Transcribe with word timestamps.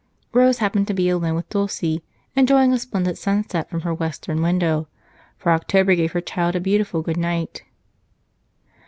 Rose 0.33 0.57
happened 0.57 0.87
to 0.87 0.95
be 0.95 1.09
alone 1.09 1.35
with 1.35 1.47
Dulce, 1.49 1.99
enjoying 2.35 2.73
a 2.73 2.79
splendid 2.79 3.19
sunset 3.19 3.69
from 3.69 3.81
her 3.81 3.93
western 3.93 4.41
window, 4.41 4.87
for 5.37 5.51
October 5.51 5.93
gave 5.93 6.13
her 6.13 6.21
child 6.21 6.55
a 6.55 6.59
beautiful 6.59 7.03
good 7.03 7.17
night. 7.17 7.61